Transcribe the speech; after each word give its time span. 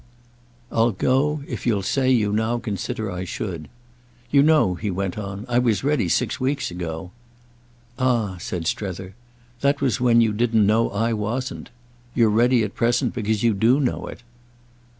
"I'll 0.71 0.93
go 0.93 1.43
if 1.47 1.67
you'll 1.67 1.83
say 1.83 2.09
you 2.09 2.33
now 2.33 2.57
consider 2.57 3.11
I 3.11 3.23
should. 3.23 3.67
You 4.31 4.41
know," 4.41 4.73
he 4.73 4.89
went 4.89 5.15
on, 5.15 5.45
"I 5.47 5.59
was 5.59 5.83
ready 5.83 6.09
six 6.09 6.39
weeks 6.39 6.71
ago." 6.71 7.11
"Ah," 7.99 8.37
said 8.39 8.65
Strether, 8.65 9.13
"that 9.59 9.79
was 9.79 10.01
when 10.01 10.19
you 10.19 10.33
didn't 10.33 10.65
know 10.65 10.89
I 10.89 11.13
wasn't! 11.13 11.69
You're 12.15 12.31
ready 12.31 12.63
at 12.63 12.73
present 12.73 13.13
because 13.13 13.43
you 13.43 13.53
do 13.53 13.79
know 13.79 14.07
it." 14.07 14.23